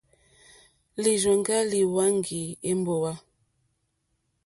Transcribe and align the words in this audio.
Lírzòŋgá 1.01 1.57
líhwánjì 1.71 2.41
èmbówà. 2.69 3.13